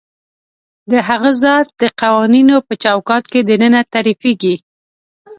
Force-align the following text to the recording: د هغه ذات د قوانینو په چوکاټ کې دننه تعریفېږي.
د 0.91 0.93
هغه 1.07 1.31
ذات 1.43 1.67
د 1.81 1.83
قوانینو 2.01 2.55
په 2.67 2.73
چوکاټ 2.83 3.23
کې 3.31 3.39
دننه 3.49 3.81
تعریفېږي. 3.93 4.55